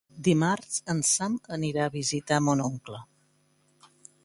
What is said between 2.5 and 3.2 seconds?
oncle.